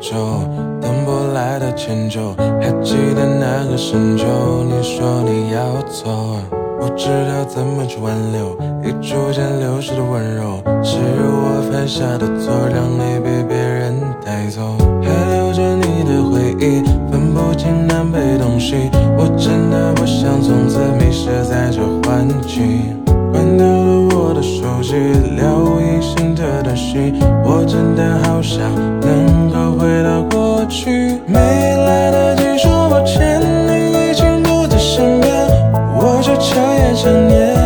[0.00, 0.16] 宙，
[0.80, 2.34] 等不来的迁就。
[2.60, 4.24] 还记得那个深秋，
[4.64, 6.36] 你说你要走，
[6.78, 18.90] 不知道怎么去挽留，已逐渐流失的温柔，是我犯下的错，让你 被别人带走，还留着你的回忆，分不清南北东西。
[19.16, 22.96] 我真的不想从此迷失在这幻境。
[23.30, 24.96] 关掉了我的手机，
[25.36, 28.58] 了无音信的短信，我真的好想
[29.00, 29.47] 能
[30.68, 31.20] 去。
[31.26, 35.34] 没来得及说抱歉，你已经不在身边，
[35.96, 37.56] 我却彻夜想念。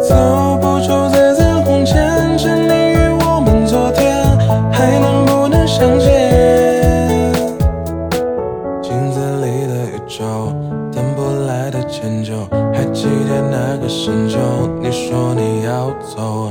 [0.00, 0.14] 走
[0.60, 4.24] 不出这次红线，是你与我们昨天
[4.70, 7.32] 还能不能相见？
[8.82, 10.52] 镜子里的宇宙，
[10.92, 12.34] 等不来的迁就。
[12.72, 14.38] 还记得那个深秋，
[14.80, 16.50] 你说你要走，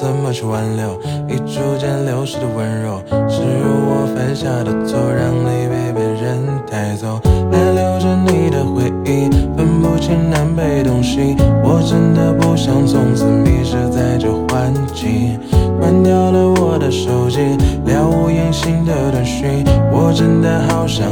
[0.00, 0.96] 怎么去挽留，
[1.26, 6.38] 已逐渐流失的温柔，是我犯下的错，让你被别人
[6.70, 11.34] 带走，还留着你的回忆，分不清南北东西。
[11.64, 15.36] 我真的不想从此迷失在这幻境，
[15.80, 16.48] 关掉了？
[16.60, 18.08] 我的手机，了？
[18.08, 21.10] 无音信的短讯，我真的好想